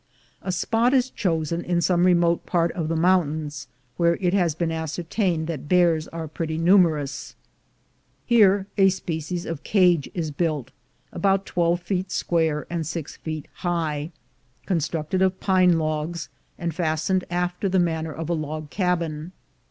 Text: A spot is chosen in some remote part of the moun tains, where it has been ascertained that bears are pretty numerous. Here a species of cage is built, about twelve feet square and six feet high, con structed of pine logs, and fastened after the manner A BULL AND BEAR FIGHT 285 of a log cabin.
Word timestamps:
A 0.41 0.51
spot 0.51 0.95
is 0.95 1.11
chosen 1.11 1.63
in 1.63 1.79
some 1.79 2.07
remote 2.07 2.47
part 2.47 2.71
of 2.71 2.87
the 2.87 2.95
moun 2.95 3.27
tains, 3.45 3.67
where 3.97 4.15
it 4.15 4.33
has 4.33 4.55
been 4.55 4.71
ascertained 4.71 5.45
that 5.45 5.69
bears 5.69 6.07
are 6.07 6.27
pretty 6.27 6.57
numerous. 6.57 7.35
Here 8.25 8.65
a 8.79 8.89
species 8.89 9.45
of 9.45 9.61
cage 9.61 10.09
is 10.15 10.31
built, 10.31 10.71
about 11.11 11.45
twelve 11.45 11.81
feet 11.83 12.09
square 12.11 12.65
and 12.67 12.87
six 12.87 13.17
feet 13.17 13.47
high, 13.57 14.11
con 14.65 14.79
structed 14.79 15.21
of 15.21 15.39
pine 15.39 15.77
logs, 15.77 16.29
and 16.57 16.73
fastened 16.73 17.23
after 17.29 17.69
the 17.69 17.77
manner 17.77 18.11
A 18.13 18.25
BULL 18.25 18.37
AND 18.37 18.41
BEAR 18.41 18.41
FIGHT 18.41 18.41
285 18.41 18.41
of 18.41 18.41
a 18.41 18.41
log 19.03 19.09
cabin. 19.11 19.31